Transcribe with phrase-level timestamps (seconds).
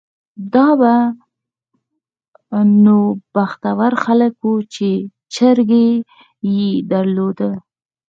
[0.53, 0.93] دا به
[2.83, 2.97] نو
[3.35, 4.89] بختور خلک وو چې
[5.33, 5.89] چرګۍ
[6.53, 7.51] یې درلوده.